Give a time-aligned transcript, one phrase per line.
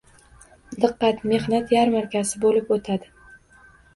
[0.85, 3.13] Diqqat, mehnat yarmarkasi boʻlib oʻtadi!